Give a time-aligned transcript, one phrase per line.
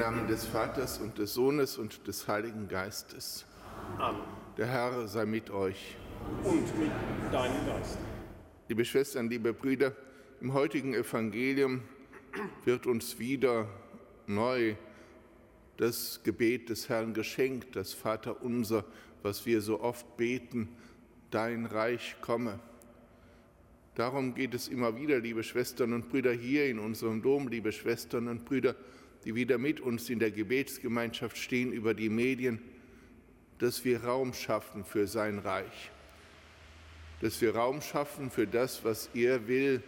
[0.00, 3.44] Namen des Vaters und des Sohnes und des Heiligen Geistes.
[3.98, 4.22] Amen.
[4.56, 5.94] Der Herr sei mit euch.
[6.42, 6.90] Und mit
[7.30, 7.98] deinem Geist.
[8.68, 9.94] Liebe Schwestern, liebe Brüder,
[10.40, 11.82] im heutigen Evangelium
[12.64, 13.68] wird uns wieder
[14.26, 14.74] neu
[15.76, 18.86] das Gebet des Herrn geschenkt, das Vaterunser,
[19.22, 20.70] was wir so oft beten,
[21.30, 22.58] dein Reich komme.
[23.96, 28.28] Darum geht es immer wieder, liebe Schwestern und Brüder, hier in unserem Dom, liebe Schwestern
[28.28, 28.74] und Brüder,
[29.24, 32.60] die wieder mit uns in der Gebetsgemeinschaft stehen über die Medien,
[33.58, 35.90] dass wir Raum schaffen für sein Reich,
[37.20, 39.82] dass wir Raum schaffen für das, was er will,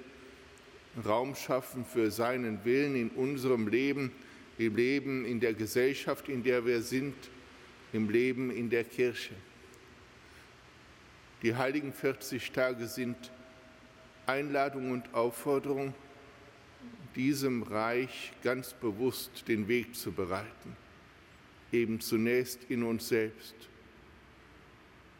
[1.07, 4.13] Raum schaffen für seinen Willen in unserem Leben,
[4.59, 7.15] im Leben in der Gesellschaft, in der wir sind,
[7.95, 9.35] im Leben in der Kirche.
[11.43, 13.17] Die heiligen 40 Tage sind
[14.27, 15.95] Einladung und Aufforderung,
[17.17, 20.77] diesem Reich ganz bewusst den Weg zu bereiten.
[21.71, 23.55] Eben zunächst in uns selbst.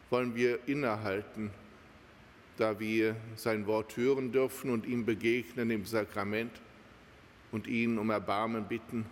[0.09, 1.51] Wollen wir innehalten,
[2.57, 6.51] da wir sein Wort hören dürfen und ihm begegnen im Sakrament
[7.51, 9.05] und ihn um Erbarmen bitten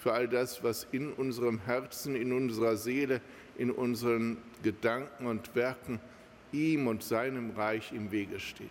[0.00, 3.20] für all das, was in unserem Herzen, in unserer Seele,
[3.58, 6.00] in unseren Gedanken und Werken
[6.52, 8.70] ihm und seinem Reich im Wege steht.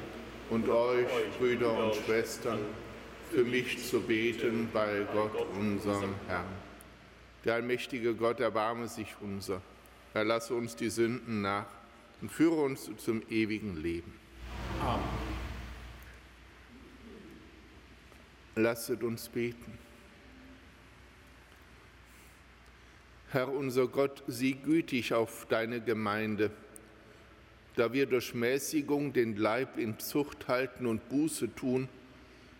[0.51, 1.07] und euch,
[1.39, 2.59] Brüder und Schwestern,
[3.31, 6.45] für mich zu beten bei Gott, unserem Herrn.
[7.45, 9.61] Der allmächtige Gott erbarme sich unser,
[10.13, 11.67] erlasse uns die Sünden nach
[12.21, 14.13] und führe uns zum ewigen Leben.
[14.81, 15.01] Amen.
[18.55, 19.77] Lasset uns beten.
[23.29, 26.51] Herr unser Gott, sieh gütig auf deine Gemeinde
[27.81, 31.89] da wir durch Mäßigung den Leib in Zucht halten und Buße tun,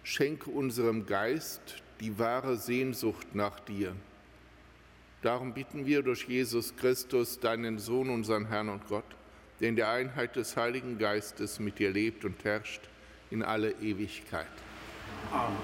[0.02, 3.96] schenke unserem Geist die wahre Sehnsucht nach dir.
[5.22, 9.06] Darum bitten wir durch Jesus Christus, deinen Sohn, unseren Herrn und Gott,
[9.60, 12.82] der in der Einheit des Heiligen Geistes mit dir lebt und herrscht
[13.30, 14.48] in alle Ewigkeit.
[15.32, 15.56] Amen.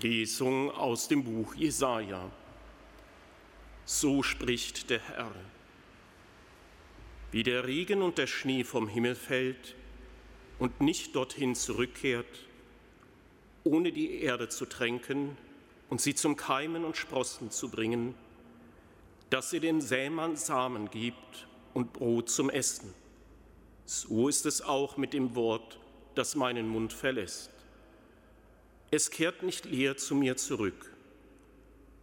[0.00, 2.30] Lesung aus dem Buch Jesaja.
[3.88, 5.30] So spricht der Herr.
[7.30, 9.76] Wie der Regen und der Schnee vom Himmel fällt
[10.58, 12.26] und nicht dorthin zurückkehrt,
[13.62, 15.38] ohne die Erde zu tränken
[15.88, 18.16] und sie zum Keimen und Sprossen zu bringen,
[19.30, 22.92] dass sie dem Sämann Samen gibt und Brot zum Essen.
[23.84, 25.78] So ist es auch mit dem Wort,
[26.16, 27.52] das meinen Mund verlässt.
[28.90, 30.95] Es kehrt nicht leer zu mir zurück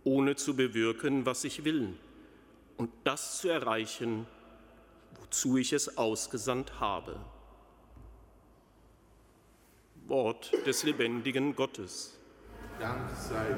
[0.03, 1.93] ohne zu bewirken, was ich will
[2.77, 4.25] und das zu erreichen,
[5.19, 7.19] wozu ich es ausgesandt habe.
[10.07, 12.19] Wort des lebendigen Gottes.
[12.79, 13.57] Dank sei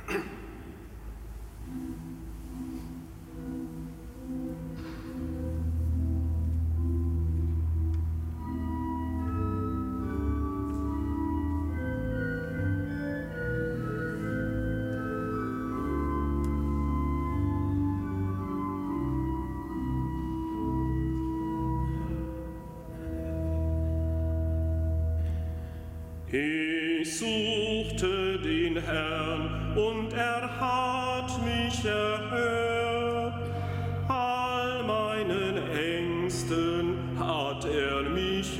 [0.00, 0.41] Gott.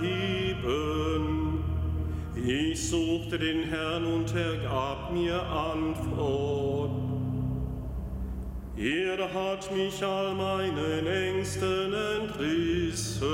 [0.00, 1.64] erheben.
[2.34, 6.90] Ich suchte den Herrn und er gab mir Antwort.
[8.76, 13.28] Er hat mich all meinen Ängsten entrissen.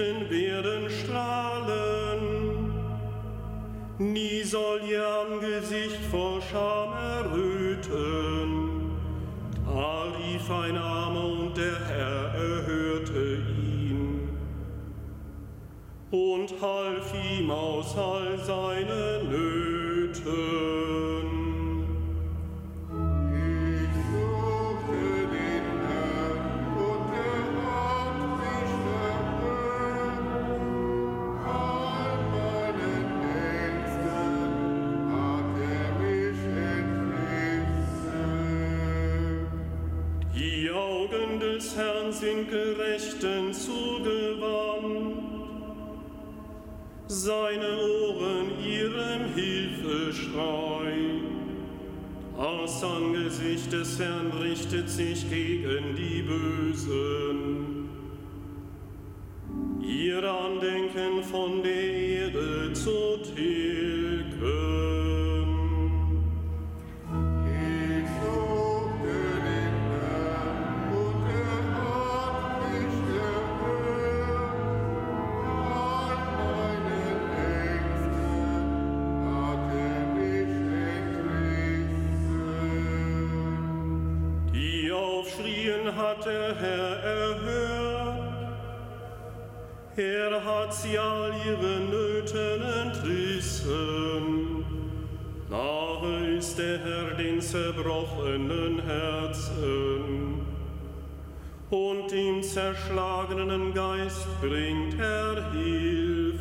[0.00, 2.20] Blickten, werden strahlen.
[3.98, 8.70] Nie soll ihr Angesicht vor Scham erröten.
[9.66, 14.28] Da rief ein Armer und der Herr erhörte ihn
[16.10, 20.60] und half ihm aus all seinen Nöten.
[42.48, 45.16] Gerechten zugewandt,
[47.08, 50.70] seine Ohren ihrem Hilfeschrei.
[52.36, 57.59] Das Angesicht des Herrn richtet sich gegen die Bösen.
[102.10, 106.40] Und dem zerschlagenen Geist bringt er Hilfe.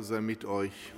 [0.00, 0.94] Herr sei mit euch.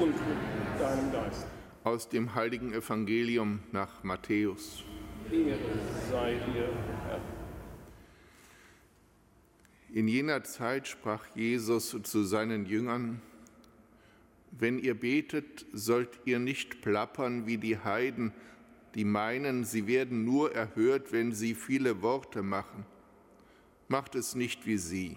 [0.00, 1.46] Und mit deinem Geist.
[1.84, 4.82] Aus dem heiligen Evangelium nach Matthäus.
[5.30, 5.58] Ehre
[6.10, 6.68] sei dir,
[7.06, 7.20] Herr.
[9.92, 13.22] In jener Zeit sprach Jesus zu seinen Jüngern,
[14.50, 18.32] wenn ihr betet, sollt ihr nicht plappern wie die Heiden,
[18.96, 22.86] die meinen, sie werden nur erhört, wenn sie viele Worte machen.
[23.86, 25.16] Macht es nicht wie sie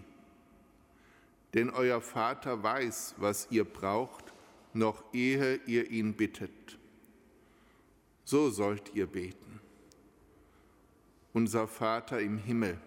[1.55, 4.33] denn euer Vater weiß, was ihr braucht,
[4.73, 6.77] noch ehe ihr ihn bittet.
[8.25, 9.61] So sollt ihr beten.
[11.31, 12.77] Unser Vater im Himmel,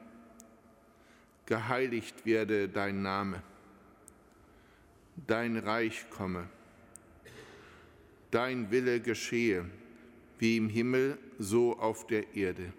[1.47, 3.43] geheiligt werde dein Name,
[5.27, 6.47] dein Reich komme,
[8.31, 9.65] dein Wille geschehe,
[10.39, 12.73] wie im Himmel, so auf der Erde.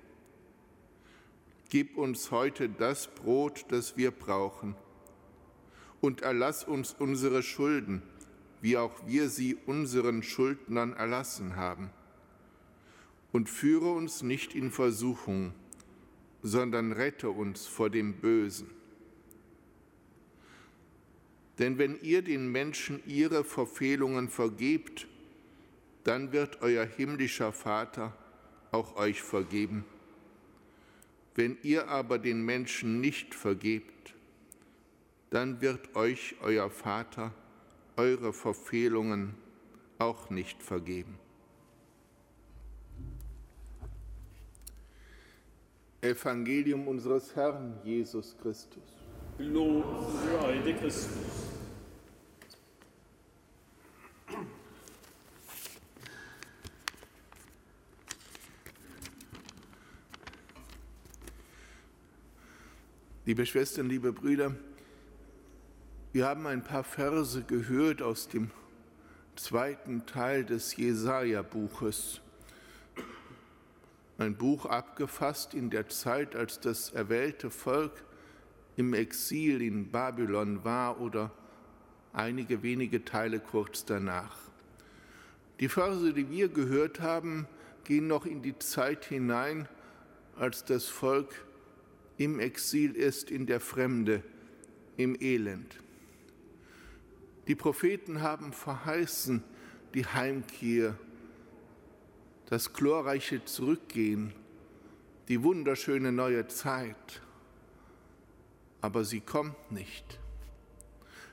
[1.70, 4.76] Gib uns heute das Brot, das wir brauchen,
[6.02, 8.02] und erlass uns unsere Schulden,
[8.62, 11.90] wie auch wir sie unseren Schuldnern erlassen haben.
[13.32, 15.54] Und führe uns nicht in Versuchung,
[16.42, 18.70] sondern rette uns vor dem Bösen.
[21.60, 25.08] Denn wenn ihr den Menschen ihre Verfehlungen vergebt,
[26.06, 28.16] dann wird euer himmlischer Vater
[28.72, 29.84] auch euch vergeben.
[31.36, 34.16] Wenn ihr aber den Menschen nicht vergebt,
[35.30, 37.34] dann wird euch euer Vater
[37.96, 39.36] eure Verfehlungen
[39.98, 41.20] auch nicht vergeben.
[46.02, 48.84] Evangelium unseres Herrn Jesus Christus.
[49.38, 49.86] Lob
[50.42, 51.50] sei dir Christus.
[63.26, 64.56] Liebe Schwestern, liebe Brüder,
[66.12, 68.50] wir haben ein paar Verse gehört aus dem
[69.36, 72.22] zweiten Teil des Jesaja-Buches.
[74.18, 77.92] Ein Buch abgefasst in der Zeit, als das erwählte Volk
[78.76, 81.32] im Exil in Babylon war oder
[82.12, 84.36] einige wenige Teile kurz danach.
[85.60, 87.48] Die Verse, die wir gehört haben,
[87.84, 89.70] gehen noch in die Zeit hinein,
[90.36, 91.46] als das Volk
[92.18, 94.24] im Exil ist, in der Fremde,
[94.98, 95.78] im Elend.
[97.50, 99.44] Die Propheten haben verheißen
[99.96, 100.96] die Heimkehr,
[102.46, 104.36] das glorreiche Zurückgehen,
[105.30, 107.24] die wunderschöne neue Zeit.
[108.82, 110.20] Aber sie kommt nicht.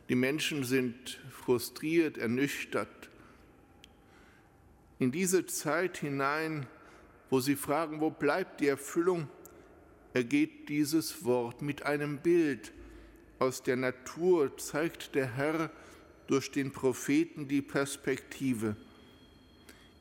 [0.09, 3.11] Die Menschen sind frustriert, ernüchtert.
[4.99, 6.67] In diese Zeit hinein,
[7.29, 9.29] wo sie fragen, wo bleibt die Erfüllung,
[10.15, 12.73] ergeht dieses Wort mit einem Bild
[13.39, 15.71] aus der Natur, zeigt der Herr,
[16.27, 18.77] durch den Propheten die Perspektive.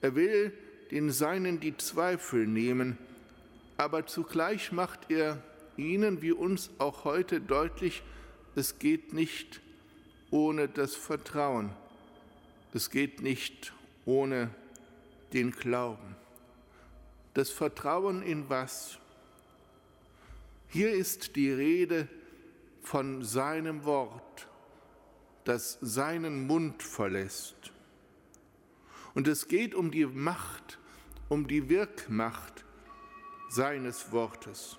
[0.01, 0.53] Er will
[0.91, 2.97] den Seinen die Zweifel nehmen,
[3.77, 5.41] aber zugleich macht er
[5.77, 8.03] ihnen wie uns auch heute deutlich,
[8.55, 9.61] es geht nicht
[10.31, 11.71] ohne das Vertrauen,
[12.73, 13.73] es geht nicht
[14.05, 14.49] ohne
[15.33, 16.15] den Glauben.
[17.33, 18.97] Das Vertrauen in was?
[20.69, 22.07] Hier ist die Rede
[22.81, 24.47] von seinem Wort,
[25.45, 27.71] das seinen Mund verlässt.
[29.13, 30.79] Und es geht um die Macht,
[31.29, 32.65] um die Wirkmacht
[33.49, 34.77] seines Wortes.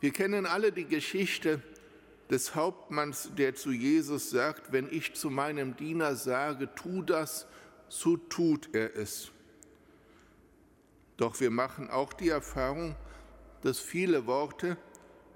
[0.00, 1.60] Wir kennen alle die Geschichte
[2.30, 7.46] des Hauptmanns, der zu Jesus sagt, wenn ich zu meinem Diener sage, tu das,
[7.88, 9.32] so tut er es.
[11.16, 12.94] Doch wir machen auch die Erfahrung,
[13.62, 14.76] dass viele Worte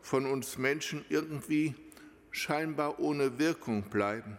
[0.00, 1.74] von uns Menschen irgendwie
[2.32, 4.36] scheinbar ohne Wirkung bleiben.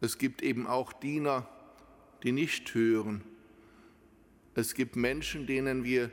[0.00, 1.48] Es gibt eben auch Diener,
[2.22, 3.22] die nicht hören.
[4.54, 6.10] Es gibt Menschen, denen wir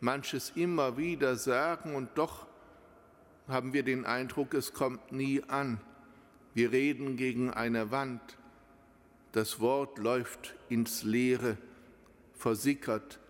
[0.00, 2.46] manches immer wieder sagen und doch
[3.48, 5.80] haben wir den Eindruck, es kommt nie an.
[6.54, 8.20] Wir reden gegen eine Wand.
[9.32, 11.56] Das Wort läuft ins Leere,
[12.34, 13.20] versickert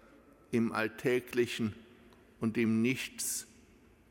[0.52, 1.74] im Alltäglichen
[2.40, 3.46] und im Nichts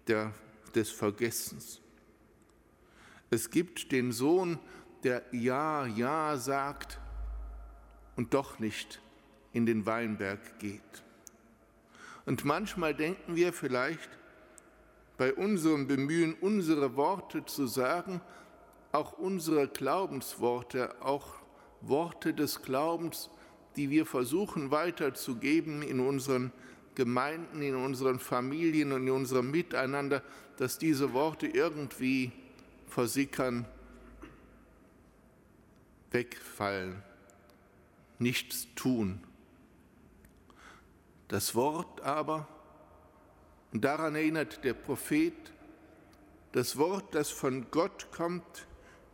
[0.07, 0.33] der,
[0.75, 1.81] des Vergessens.
[3.29, 4.59] Es gibt den Sohn,
[5.03, 6.99] der Ja, Ja sagt
[8.15, 9.01] und doch nicht
[9.51, 11.03] in den Weinberg geht.
[12.25, 14.09] Und manchmal denken wir vielleicht,
[15.17, 18.19] bei unserem Bemühen, unsere Worte zu sagen,
[18.91, 21.35] auch unsere Glaubensworte, auch
[21.81, 23.29] Worte des Glaubens,
[23.75, 26.51] die wir versuchen weiterzugeben in unseren
[26.95, 30.23] Gemeinden, in unseren Familien und in unserem Miteinander,
[30.57, 32.31] dass diese Worte irgendwie
[32.95, 33.65] versickern,
[36.11, 37.03] wegfallen,
[38.19, 39.21] nichts tun.
[41.27, 42.47] Das Wort aber,
[43.73, 45.33] und daran erinnert der Prophet,
[46.53, 48.65] das Wort, das von Gott kommt,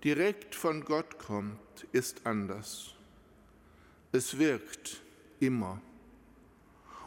[0.04, 2.94] direkt von Gott kommt, ist anders.
[4.12, 5.02] Es wirkt
[5.40, 5.82] immer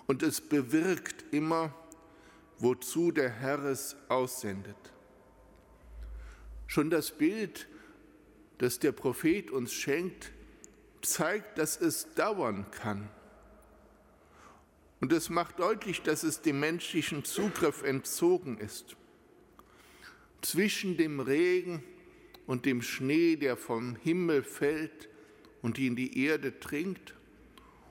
[0.08, 1.72] und es bewirkt immer,
[2.58, 4.93] wozu der Herr es aussendet.
[6.74, 7.68] Schon das Bild,
[8.58, 10.32] das der Prophet uns schenkt,
[11.02, 13.08] zeigt, dass es dauern kann.
[15.00, 18.96] Und es macht deutlich, dass es dem menschlichen Zugriff entzogen ist.
[20.42, 21.84] Zwischen dem Regen
[22.48, 25.08] und dem Schnee, der vom Himmel fällt
[25.62, 27.14] und in die Erde dringt,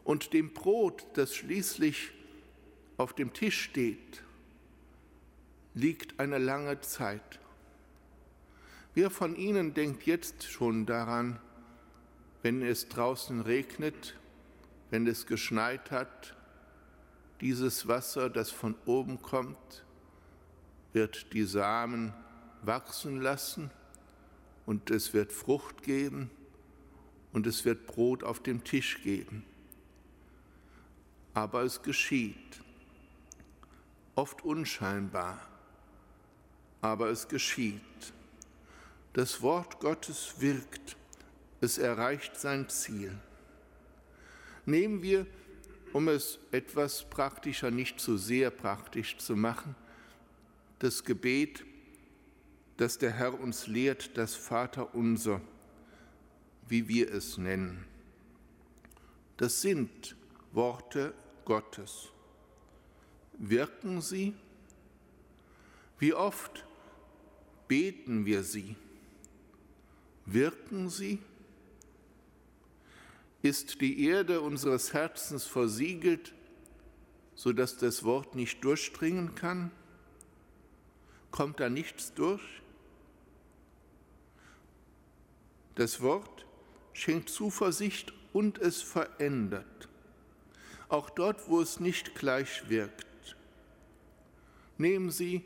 [0.04, 2.12] und dem Brot, das schließlich
[2.98, 4.24] auf dem Tisch steht,
[5.74, 7.40] liegt eine lange Zeit.
[8.94, 11.40] Wer von Ihnen denkt jetzt schon daran,
[12.42, 14.16] wenn es draußen regnet,
[14.90, 16.36] wenn es geschneit hat,
[17.42, 19.86] dieses Wasser, das von oben kommt,
[20.94, 22.14] wird die Samen
[22.62, 23.72] wachsen lassen
[24.66, 26.30] und es wird Frucht geben
[27.32, 29.44] und es wird Brot auf dem Tisch geben
[31.34, 32.62] aber es geschieht,
[34.16, 35.40] oft unscheinbar,
[36.82, 37.82] aber es geschieht.
[39.14, 40.98] Das Wort Gottes wirkt,
[41.62, 43.16] es erreicht sein Ziel.
[44.66, 45.28] Nehmen wir,
[45.94, 49.76] um es etwas praktischer, nicht zu sehr praktisch zu machen,
[50.80, 51.64] das Gebet,
[52.78, 55.40] das der Herr uns lehrt, das Vaterunser,
[56.68, 57.86] wie wir es nennen.
[59.38, 60.16] Das sind
[60.54, 61.14] Worte
[61.46, 62.10] Gottes.
[63.38, 64.34] Wirken sie?
[66.00, 66.66] Wie oft
[67.68, 68.76] beten wir sie?
[70.26, 71.20] Wirken sie?
[73.42, 76.34] Ist die Erde unseres Herzens versiegelt,
[77.36, 79.72] sodass das Wort nicht durchdringen kann?
[81.32, 82.42] Kommt da nichts durch?
[85.76, 86.46] Das Wort
[86.94, 89.90] schenkt Zuversicht und es verändert.
[90.88, 93.36] Auch dort, wo es nicht gleich wirkt.
[94.78, 95.44] Nehmen Sie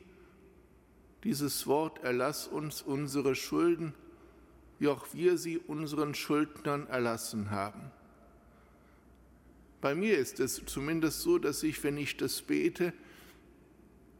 [1.24, 3.94] dieses Wort, erlass uns unsere Schulden,
[4.80, 7.92] wie auch wir sie unseren Schuldnern erlassen haben.
[9.82, 12.94] Bei mir ist es zumindest so, dass ich, wenn ich das bete,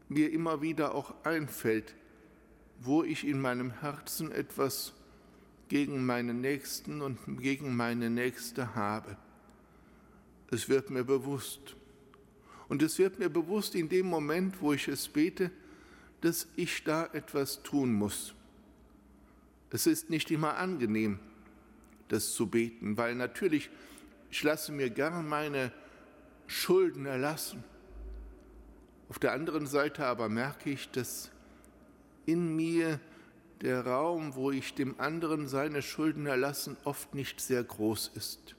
[0.08, 1.94] mir immer wieder auch einfällt,
[2.80, 4.94] wo ich in meinem Herzen etwas
[5.68, 9.16] gegen meinen Nächsten und gegen meine Nächste habe.
[10.50, 11.76] Es wird mir bewusst.
[12.68, 15.50] Und es wird mir bewusst in dem Moment, wo ich es bete,
[16.20, 18.34] dass ich da etwas tun muss.
[19.70, 21.18] Es ist nicht immer angenehm,
[22.08, 23.70] das zu beten, weil natürlich
[24.30, 25.72] ich lasse mir gern meine
[26.46, 27.64] Schulden erlassen.
[29.08, 31.30] Auf der anderen Seite aber merke ich, dass
[32.26, 33.00] in mir
[33.62, 38.54] der Raum, wo ich dem anderen seine Schulden erlassen, oft nicht sehr groß ist.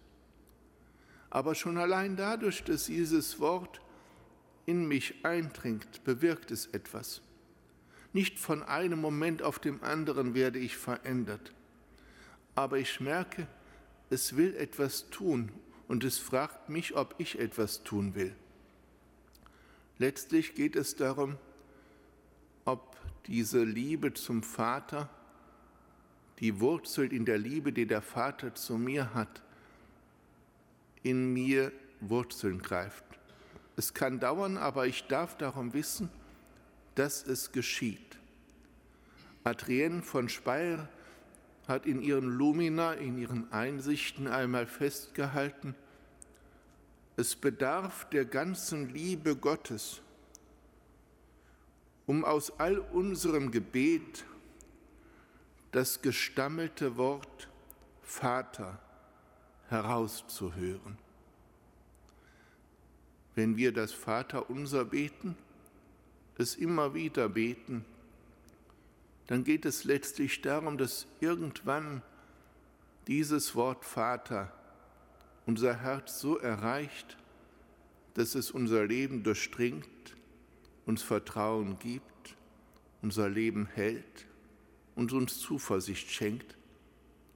[1.30, 3.80] Aber schon allein dadurch, dass dieses Wort
[4.66, 7.22] in mich eindringt, bewirkt es etwas.
[8.14, 11.54] Nicht von einem Moment auf dem anderen werde ich verändert,
[12.56, 13.48] aber ich merke,
[14.10, 15.52] es will etwas tun
[15.88, 18.36] und es fragt mich, ob ich etwas tun will.
[20.00, 21.38] Letztlich geht es darum,
[22.66, 25.10] ob diese Liebe zum Vater,
[26.40, 29.44] die wurzelt in der Liebe, die der Vater zu mir hat,
[31.04, 33.04] in mir Wurzeln greift.
[33.76, 36.10] Es kann dauern, aber ich darf darum wissen,
[36.96, 38.18] dass es geschieht.
[39.44, 40.88] Adrienne von Speyer
[41.68, 45.76] hat in ihren Lumina, in ihren Einsichten einmal festgehalten,
[47.16, 50.02] es bedarf der ganzen Liebe Gottes,
[52.06, 54.26] um aus all unserem Gebet
[55.72, 57.50] das gestammelte Wort
[58.02, 58.80] Vater
[59.68, 60.98] herauszuhören.
[63.36, 65.36] Wenn wir das Vaterunser beten,
[66.40, 67.86] es immer wieder beten,
[69.28, 72.02] dann geht es letztlich darum, dass irgendwann
[73.08, 74.52] dieses Wort Vater
[75.46, 77.18] unser Herz so erreicht,
[78.16, 79.88] dass es unser Leben durchdringt,
[80.86, 82.36] uns Vertrauen gibt,
[83.02, 84.26] unser Leben hält
[84.96, 86.58] und uns Zuversicht schenkt,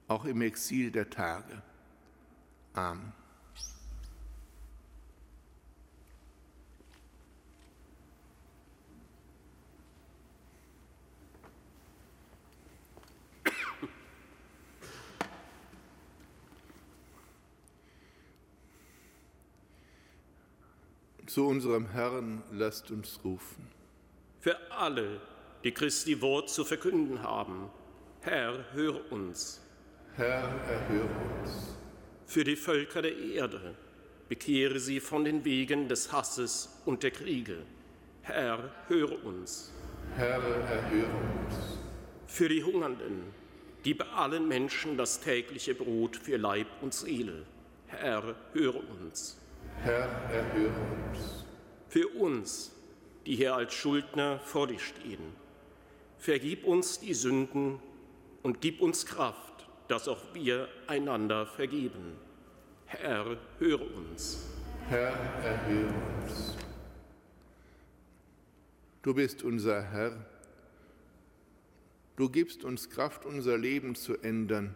[0.08, 1.62] auch im Exil der Tage.
[2.74, 3.23] Amen.
[21.34, 23.66] Zu unserem Herrn lasst uns rufen.
[24.38, 25.20] Für alle,
[25.64, 27.70] die Christi Wort zu verkünden haben,
[28.20, 29.60] Herr, hör uns.
[30.14, 31.08] Herr, erhöre
[31.40, 31.76] uns.
[32.24, 33.74] Für die Völker der Erde,
[34.28, 37.64] bekehre sie von den Wegen des Hasses und der Kriege.
[38.22, 39.72] Herr, höre uns.
[40.14, 41.16] Herr, erhöre
[41.46, 41.78] uns.
[42.28, 43.24] Für die Hungernden,
[43.82, 47.44] gib allen Menschen das tägliche Brot für Leib und Seele.
[47.88, 49.40] Herr, höre uns.
[49.82, 50.72] Herr, erhöre
[51.10, 51.44] uns.
[51.88, 52.72] Für uns,
[53.26, 55.32] die hier als Schuldner vor dir stehen,
[56.18, 57.78] vergib uns die Sünden
[58.42, 62.16] und gib uns Kraft, dass auch wir einander vergeben.
[62.86, 64.46] Herr, höre uns.
[64.88, 66.56] Herr, erhöre uns.
[69.02, 70.24] Du bist unser Herr.
[72.16, 74.74] Du gibst uns Kraft, unser Leben zu ändern.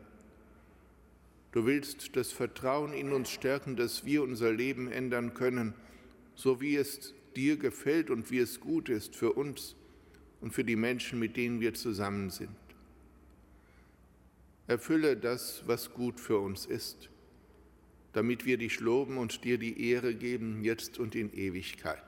[1.52, 5.74] Du willst das Vertrauen in uns stärken, dass wir unser Leben ändern können,
[6.34, 9.74] so wie es dir gefällt und wie es gut ist für uns
[10.40, 12.56] und für die Menschen, mit denen wir zusammen sind.
[14.66, 17.08] Erfülle das, was gut für uns ist,
[18.12, 22.02] damit wir dich loben und dir die Ehre geben, jetzt und in Ewigkeit.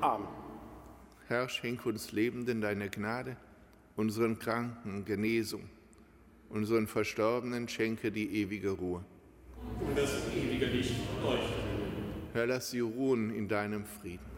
[0.00, 0.28] Amen.
[1.26, 3.36] Herr, schenk uns Lebenden deine Gnade,
[3.96, 5.68] unseren Kranken Genesung
[6.50, 9.04] unseren Verstorbenen schenke die ewige Ruhe.
[9.80, 11.52] Und das ewige Licht leuchte.
[12.32, 14.33] Herr, lass sie ruhen in deinem Frieden.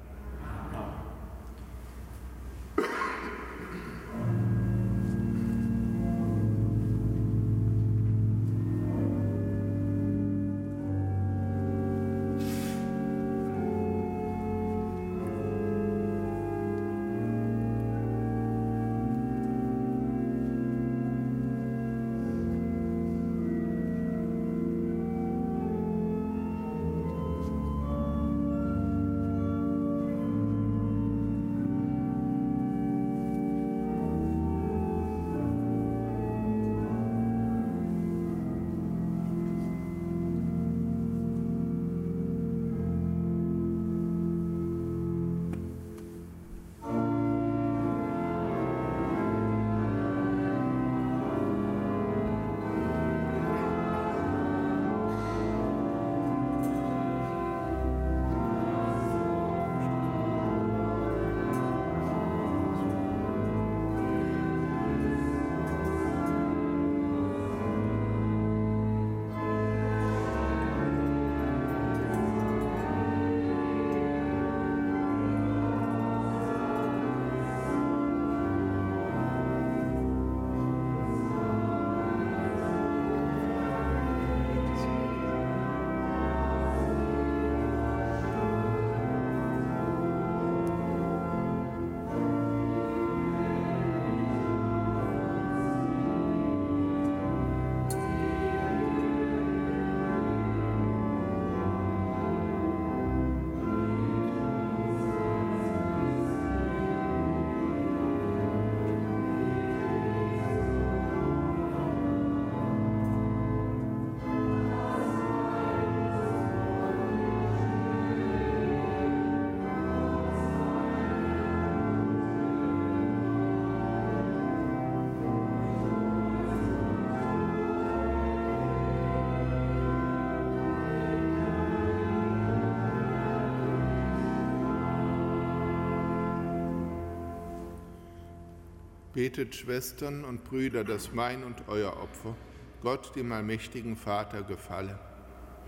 [139.16, 142.36] Betet, Schwestern und Brüder, dass mein und euer Opfer
[142.82, 144.98] Gott, dem allmächtigen Vater, gefalle.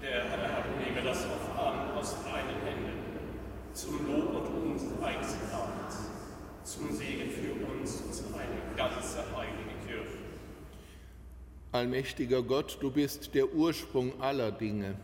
[0.02, 2.98] Der Herr nehme das Opfer an aus deinen Händen,
[3.72, 6.10] zum Lob und unseres Namens,
[6.62, 10.18] zum Segen für uns und seine ganze heilige Kirche.
[11.72, 14.94] Allmächtiger Gott, du bist der Ursprung aller Dinge.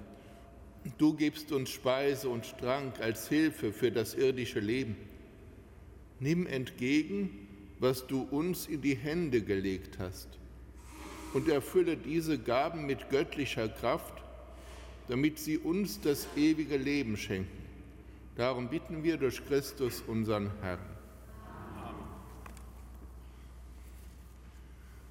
[0.99, 4.97] Du gibst uns Speise und Trank als Hilfe für das irdische Leben.
[6.21, 7.44] Nimm entgegen,
[7.85, 10.29] was du uns in die Hände gelegt hast,
[11.35, 14.23] und erfülle diese Gaben mit göttlicher Kraft,
[15.09, 17.63] damit sie uns das ewige Leben schenken.
[18.37, 20.79] Darum bitten wir durch Christus, unseren Herrn.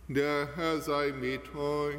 [0.07, 1.95] Der Herr sei mit euch.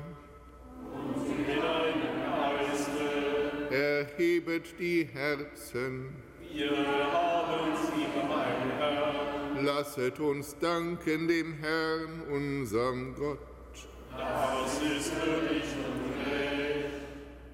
[0.92, 3.74] Und mit deinem Geiste.
[3.74, 6.16] Erhebet die Herzen.
[6.52, 9.23] Wir haben sie, mein Herr.
[9.64, 13.38] Lasset uns danken dem Herrn, unserem Gott.
[14.10, 16.90] Das ist würdig und recht.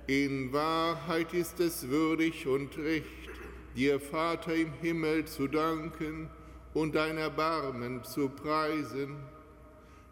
[0.08, 3.30] In Wahrheit ist es würdig und recht,
[3.76, 6.28] dir, Vater im Himmel, zu danken
[6.74, 9.16] und dein Erbarmen zu preisen.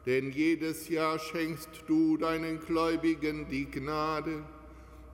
[0.07, 4.45] Denn jedes Jahr schenkst du deinen Gläubigen die Gnade,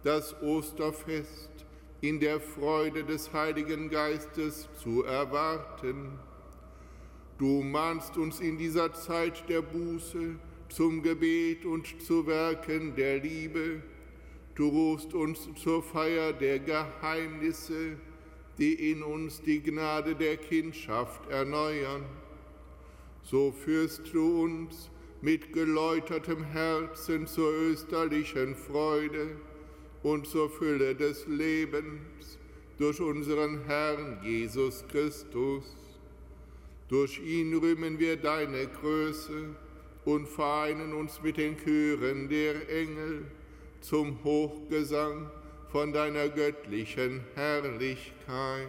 [0.02, 1.50] das Osterfest
[2.02, 6.18] in der Freude des Heiligen Geistes zu erwarten
[7.36, 10.36] Du mahnst uns in dieser Zeit der Buße
[10.68, 13.82] zum Gebet und zu Werken der Liebe.
[14.54, 17.96] Du rufst uns zur Feier der Geheimnisse,
[18.56, 22.04] die in uns die Gnade der Kindschaft erneuern.
[23.24, 29.36] So führst du uns mit geläutertem Herzen zur österlichen Freude
[30.04, 32.38] und zur Fülle des Lebens
[32.78, 35.83] durch unseren Herrn Jesus Christus
[36.88, 39.54] durch ihn rühmen wir deine Größe
[40.04, 43.26] und vereinen uns mit den Chören der Engel
[43.80, 45.30] zum Hochgesang
[45.70, 48.68] von deiner göttlichen Herrlichkeit.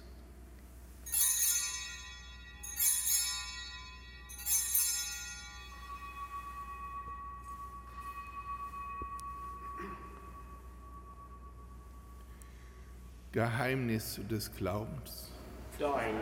[13.33, 15.31] Geheimnis des Glaubens.
[15.79, 16.15] Dein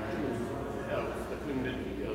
[0.88, 2.12] Herr, verkündet wir,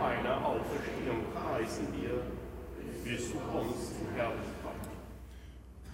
[0.00, 2.22] deine Auferstehung preisen wir,
[3.04, 4.90] bis du kommst Herrlichkeit.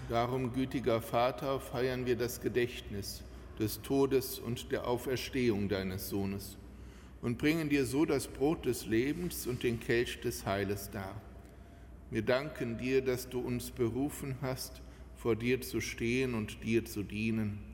[0.09, 3.23] Darum, gütiger Vater, feiern wir das Gedächtnis
[3.59, 6.57] des Todes und der Auferstehung deines Sohnes
[7.20, 11.20] und bringen dir so das Brot des Lebens und den Kelch des Heiles dar.
[12.11, 14.81] Wir danken dir, dass du uns berufen hast,
[15.16, 17.74] vor dir zu stehen und dir zu dienen.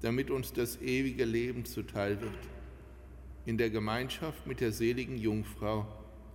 [0.00, 2.32] damit uns das ewige Leben zuteil wird,
[3.44, 5.86] in der Gemeinschaft mit der seligen Jungfrau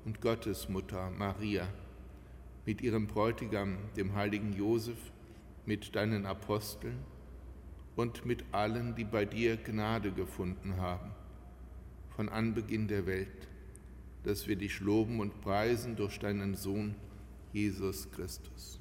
[0.06, 1.68] und Gottesmutter Maria,
[2.66, 4.98] mit ihrem Bräutigam, dem heiligen Josef,
[5.66, 6.98] mit deinen Aposteln
[7.96, 11.12] und mit allen, die bei dir Gnade gefunden haben,
[12.16, 13.48] von Anbeginn der Welt
[14.24, 16.96] dass wir dich loben und preisen durch deinen Sohn
[17.54, 18.81] Jesus Christus.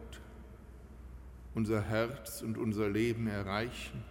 [1.53, 4.03] unser Herz und unser Leben erreichen,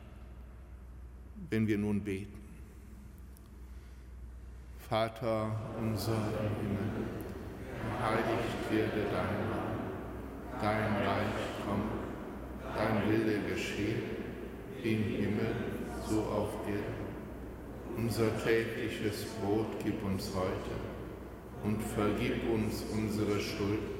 [1.48, 2.38] wenn wir nun beten.
[4.88, 7.06] Vater unser im Himmel,
[8.02, 9.78] heiligt werde dein Name,
[10.60, 11.90] dein Reich komme,
[12.76, 14.02] dein Wille geschehe,
[14.82, 15.54] im Himmel
[16.08, 17.00] so auf Erden.
[17.96, 20.74] Unser tägliches Brot gib uns heute
[21.62, 23.99] und vergib uns unsere Schuld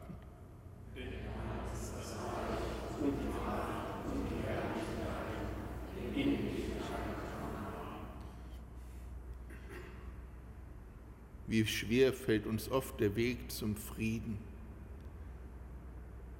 [11.51, 14.37] Wie schwer fällt uns oft der Weg zum Frieden.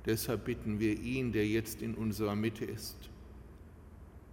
[0.06, 3.10] Deshalb bitten wir ihn, der jetzt in unserer Mitte ist.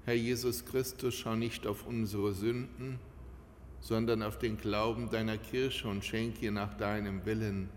[0.05, 3.01] Herr Jesus Christus, schau nicht auf unsere Sünden,
[3.81, 7.71] sondern auf den Glauben deiner Kirche und schenk ihr nach deinem Willen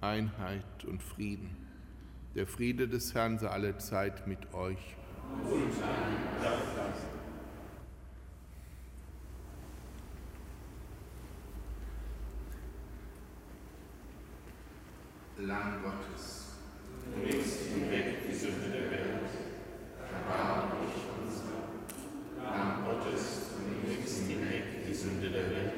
[0.00, 1.56] Einheit und Frieden.
[2.34, 4.96] Der Friede des Herrn sei alle Zeit mit euch.
[5.44, 5.72] Und
[15.40, 16.46] Lamm Gottes.
[17.04, 19.30] Du nimmst hinweg die Sünde der Welt.
[20.12, 21.62] Erbarme dich unser.
[22.42, 25.72] Lamm Gottes, du nimmst hinweg die Sünde der Welt.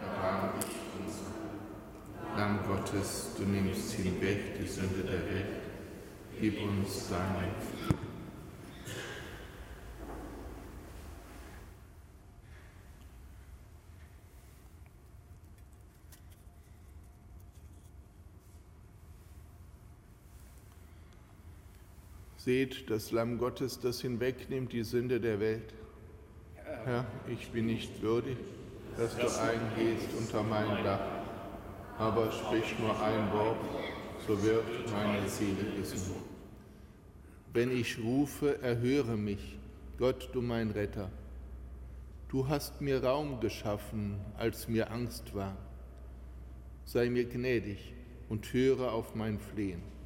[0.00, 2.36] Erbarme dich unser.
[2.36, 5.62] Lamm Gottes, du nimmst hinweg die Sünde der Welt.
[6.40, 8.00] Gib uns deinen Frieden.
[22.44, 25.74] Seht das Lamm Gottes, das hinwegnimmt die Sünde der Welt.
[26.86, 28.38] Herr, ich bin nicht würdig,
[28.96, 31.06] dass du eingehst unter mein Dach,
[31.98, 33.58] aber sprich nur ein Wort,
[34.26, 36.16] so wird meine Seele gesund.
[37.52, 39.58] Wenn ich rufe, erhöre mich,
[39.98, 41.10] Gott, du mein Retter.
[42.30, 45.58] Du hast mir Raum geschaffen, als mir Angst war.
[46.86, 47.92] sei mir gnädig
[48.30, 49.99] und höre auf mein Flehen.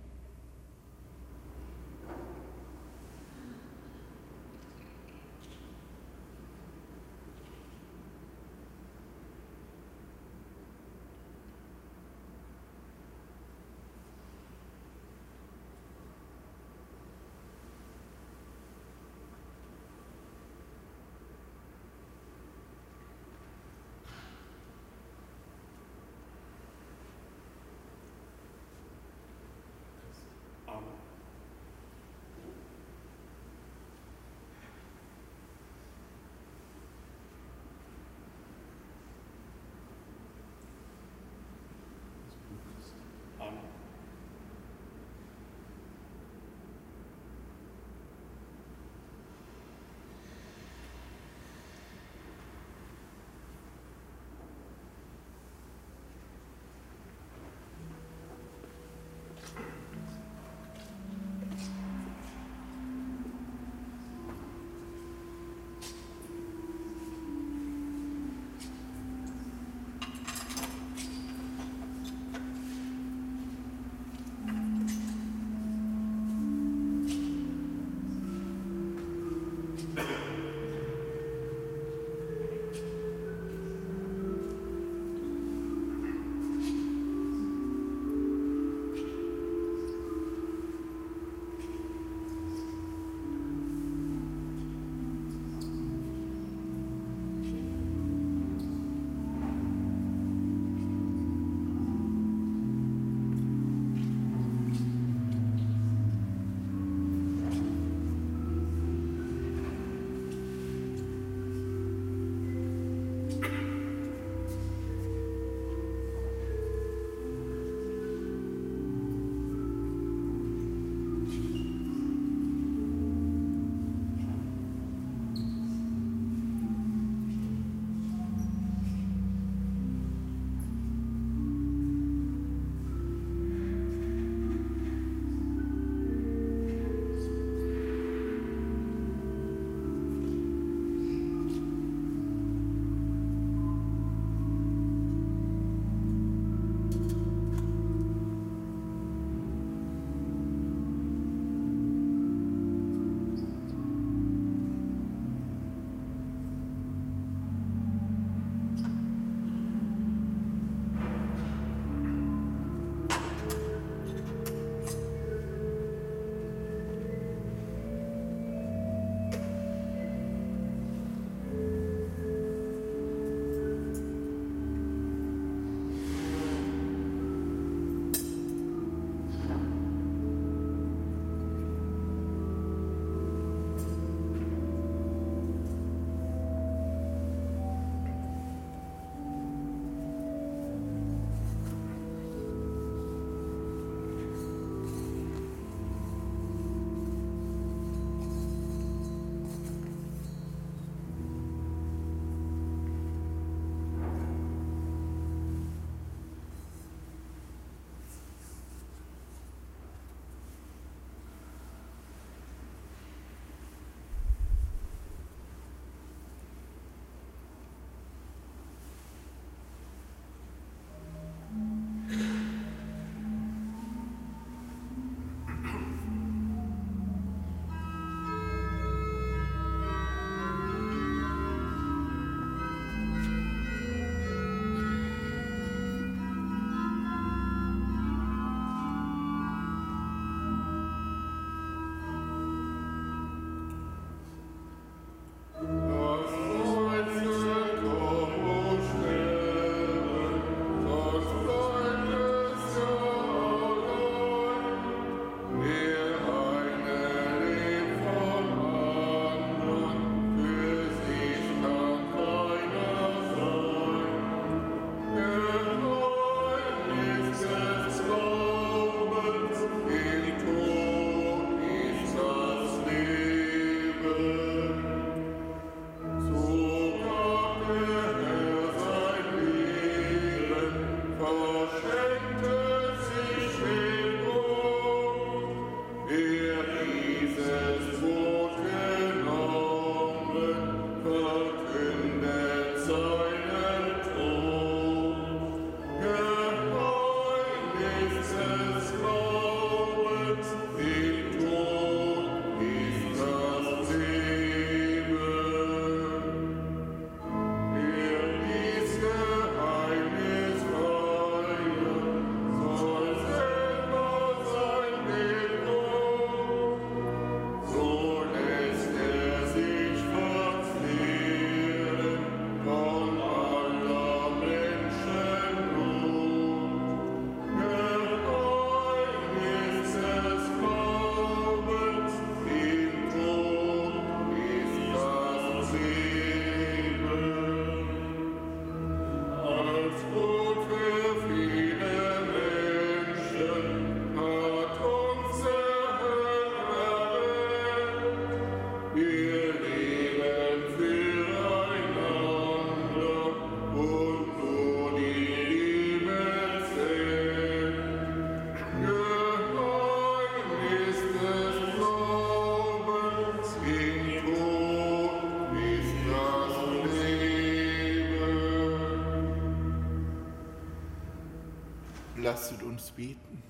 [372.35, 373.45] Lasset uns beten.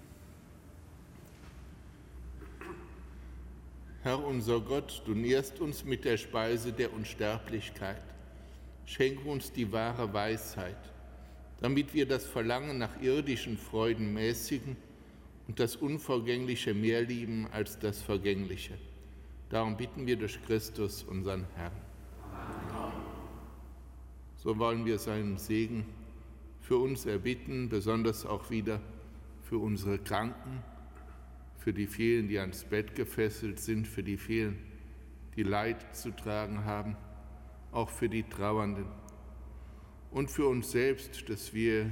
[4.03, 8.03] Herr unser Gott, du nährst uns mit der Speise der Unsterblichkeit.
[8.85, 10.77] Schenke uns die wahre Weisheit,
[11.63, 14.77] damit wir das Verlangen nach irdischen Freuden mäßigen
[15.49, 18.75] und das Unvergängliche mehr lieben als das Vergängliche.
[19.49, 21.73] Darum bitten wir durch Christus, unseren Herrn.
[24.37, 25.87] So wollen wir seinen Segen
[26.65, 28.81] für uns erbitten, besonders auch wieder
[29.43, 30.63] für unsere Kranken,
[31.59, 34.59] für die vielen, die ans Bett gefesselt sind, für die vielen,
[35.37, 36.97] die Leid zu tragen haben,
[37.71, 38.87] auch für die Trauernden.
[40.11, 41.91] Und für uns selbst, dass wir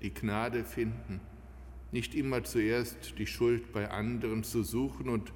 [0.00, 1.20] die Gnade finden,
[1.92, 5.30] nicht immer zuerst die Schuld bei anderen zu suchen und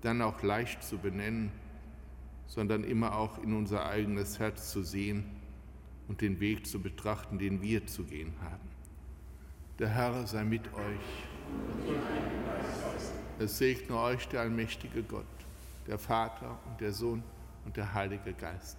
[0.00, 1.52] dann auch leicht zu benennen,
[2.46, 5.41] sondern immer auch in unser eigenes Herz zu sehen
[6.08, 8.68] und den Weg zu betrachten, den wir zu gehen haben.
[9.78, 11.26] Der Herr sei mit euch.
[13.38, 15.24] Es segne euch der allmächtige Gott,
[15.86, 17.22] der Vater und der Sohn
[17.64, 18.76] und der Heilige Geist.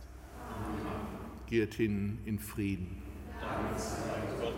[1.48, 3.02] Geht hin in Frieden.
[3.42, 4.54] Dank sei Gott.